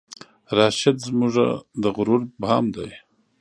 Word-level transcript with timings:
راشد 0.57 0.95
زمونږه 1.05 1.47
د 1.81 1.83
غرور 1.95 2.21
بام 2.41 2.65
دی 2.75 2.91